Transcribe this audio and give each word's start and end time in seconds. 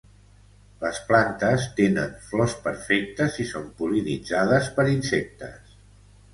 Les 0.83 1.01
plantes 1.09 1.67
tenen 1.81 2.15
flors 2.31 2.57
perfectes 2.65 3.39
i 3.45 3.47
són 3.53 3.71
pol·linitzades 3.83 4.73
per 4.81 4.91
insectes. 4.99 5.81